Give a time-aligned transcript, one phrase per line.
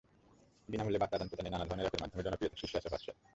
[0.71, 3.17] বিনা মূল্যে বার্তা আদান-প্রদানের নানা ধরনের অ্যাপের মধ্যে জনপ্রিয়তার শীর্ষে আছে হোয়াটসঅ্যাপ।